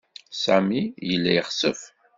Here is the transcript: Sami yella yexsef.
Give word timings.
Sami 0.43 0.81
yella 1.09 1.31
yexsef. 1.37 1.79